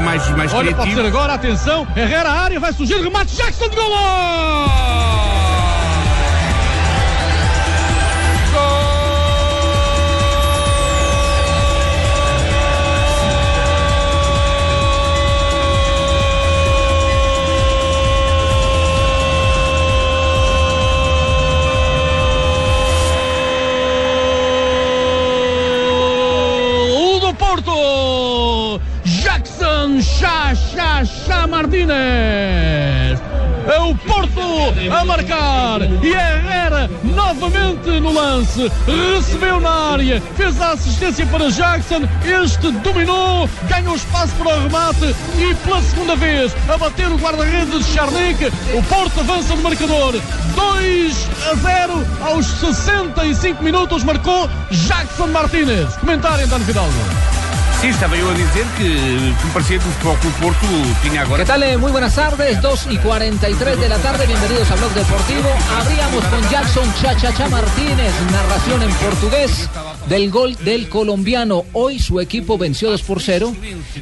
[0.00, 1.00] mais, mais Olha, pode criativo.
[1.00, 3.76] ser agora, atenção, Herrera a área, vai surgir, remate, Jackson de!
[3.76, 5.23] Gol
[30.04, 31.94] Chá, Chá, Chá Martínez!
[33.66, 34.40] É o Porto
[34.94, 38.70] a marcar e Herrera novamente no lance.
[38.86, 42.02] Recebeu na área, fez a assistência para Jackson.
[42.42, 47.86] Este dominou, ganhou espaço para o remate e pela segunda vez a bater o guarda-redes
[47.86, 48.52] de Charnic.
[48.74, 50.20] O Porto avança no marcador
[50.54, 54.04] 2 a 0 aos 65 minutos.
[54.04, 55.96] Marcou Jackson Martínez.
[55.96, 57.33] Comentário, António Fidalgo.
[57.84, 59.34] Eu a dizer que,
[61.02, 61.44] tinha agora.
[61.44, 61.62] ¿Qué tal?
[61.64, 65.50] Eh, Muy buenas tardes, 2 y 43 de la tarde, bienvenidos a Blog Deportivo.
[65.78, 69.68] Abríamos con Jackson Chachacha Martínez, narración en portugués
[70.08, 71.64] del gol del colombiano.
[71.74, 73.54] Hoy su equipo venció 2 por 0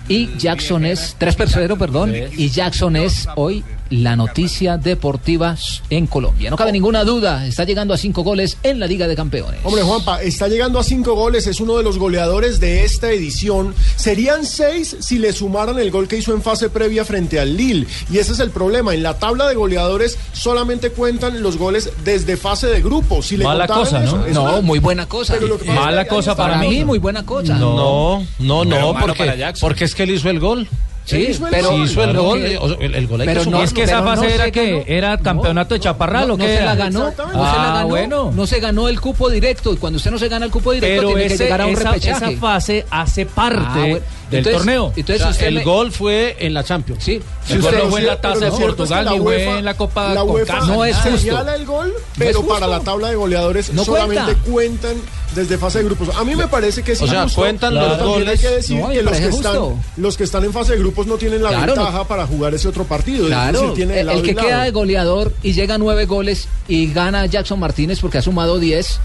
[0.06, 5.56] y Jackson es 3 por 0, perdón, y Jackson es hoy la noticia deportiva
[5.90, 6.50] en Colombia.
[6.50, 9.60] No cabe ninguna duda, está llegando a 5 goles en la Liga de Campeones.
[9.64, 13.74] Hombre, Juanpa, está llegando a cinco goles, es uno de los goleadores de esta edición.
[13.96, 17.86] Serían seis si le sumaran el gol que hizo en fase previa frente al Lille.
[18.10, 18.94] Y ese es el problema.
[18.94, 23.22] En la tabla de goleadores solamente cuentan los goles desde fase de grupo.
[23.22, 24.26] Si le Mala cosa, ¿no?
[24.26, 25.34] eso, No, muy buena cosa.
[25.66, 26.78] Mala cosa para Para mí.
[26.78, 27.54] mí, muy buena cosa.
[27.58, 29.68] No, no, no, malo porque, para Jackson.
[29.68, 30.68] porque es que él hizo el gol.
[31.04, 33.42] Sí, hizo el pero Si hizo el gol, que- o sea, el, el gol pero
[33.42, 36.36] que no- es que esa fase no era que era campeonato de chaparral No, o
[36.36, 37.38] no qué se la ganó, no Exactamente.
[37.50, 38.32] se la Ah, ganó, bueno.
[38.34, 40.96] no se ganó el cupo directo y cuando usted no se gana el cupo directo
[41.00, 42.24] Pero tiene que ese- llegar a un esa, repechaje.
[42.32, 44.00] esa fase hace parte Ah, bueno.
[44.32, 44.92] Del Entonces- torneo.
[44.96, 47.04] Entonces O sea, usted el me- gol fue en la Champions.
[47.04, 50.14] sí, El gol no fue en la taza de Portugal, ni fue en la Copa
[50.14, 50.60] la UEFA.
[50.66, 51.18] No es justo.
[51.18, 54.50] señala el gol, pero para la tabla de goleadores No solamente cuenta.
[54.50, 54.96] cuentan
[55.34, 56.08] desde fase de grupos.
[56.16, 58.28] A mí me parece que es O sea, cuentan los goles.
[58.28, 61.06] Hay que decir No, que los que, están, los que están en fase de grupos
[61.06, 61.82] no tienen la Claro, no.
[61.82, 63.24] ventaja para jugar ese otro partido.
[63.24, 66.04] es Claro, decir, tiene de el, el que queda de goleador y llega a nueve
[66.06, 69.00] goles y gana Jackson Martínez porque ha sumado 10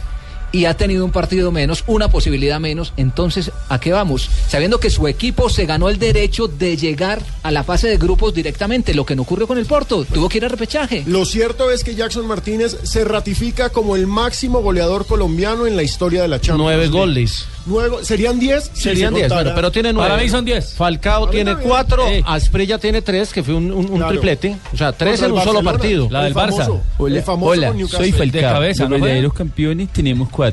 [0.58, 4.28] y ha tenido un partido menos, una posibilidad menos, entonces ¿a qué vamos?
[4.48, 8.34] Sabiendo que su equipo se ganó el derecho de llegar a la fase de grupos
[8.34, 11.04] directamente, lo que no ocurrió con el Porto, tuvo que ir a repechaje.
[11.06, 15.84] Lo cierto es que Jackson Martínez se ratifica como el máximo goleador colombiano en la
[15.84, 16.58] historia de la Champions.
[16.60, 17.46] Nueve goles.
[17.68, 18.72] Nueve- serían 10.
[18.74, 20.10] si Serían se 10, contara- bueno, pero tiene nueve.
[20.10, 20.74] Para mí son 10.
[20.74, 22.24] Falcao mí tiene cuatro, Sí.
[22.26, 24.12] Asprilla tiene tres, que fue un, un- un Claro.
[24.12, 24.56] triplete.
[24.74, 26.08] O sea, tres Contra en un solo partido.
[26.10, 27.16] La del El famoso, Barça.
[27.16, 28.00] el famoso hola, Newcastle.
[28.00, 28.42] soy Falcao.
[28.42, 30.47] De cabeza, ¿no verdaderos campeones tenemos cuatro.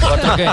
[0.00, 0.48] ¿Cuatro qué?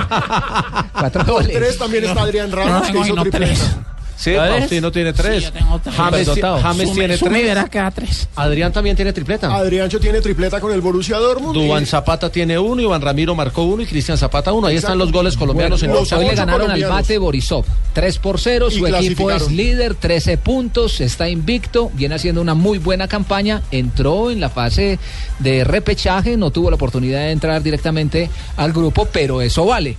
[0.94, 1.54] Cuatro goles.
[1.54, 3.97] tres también está Adrián Ramos, que hizo tripleta.
[4.18, 4.58] Sí, ¿Sabes?
[4.60, 5.44] Faustino tiene tres.
[5.44, 5.96] Sí, yo tengo tres.
[5.96, 6.28] James.
[6.62, 8.28] James tiene tres.
[8.36, 9.56] Adrián también tiene tripleta.
[9.56, 11.54] Adriancho tiene tripleta con el Borussia Dortmund.
[11.54, 14.68] Dubán y- Zapata tiene uno, Iván Ramiro marcó uno y Cristian Zapata uno.
[14.68, 17.66] Ahí están los goles colombianos en Bueno, los los Hoy le ganaron al bate Borisov.
[17.94, 22.54] 3 por 0, Y su equipo es líder, 13 puntos, está invicto, viene haciendo una
[22.54, 25.00] muy buena campaña, entró en la fase
[25.40, 29.98] de repechaje, no tuvo la oportunidad de entrar directamente al grupo, pero eso vale.